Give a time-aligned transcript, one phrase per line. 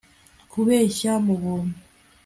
[0.51, 1.77] kubeshya mu buntu